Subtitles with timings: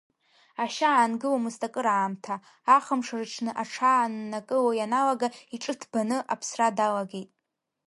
[0.63, 2.35] Ашьа аангыломызт акыраамҭа,
[2.75, 7.29] ахымш рыҽны аҽааннакыло ианалага, иҿы ҭбаны аԥсра далагеит.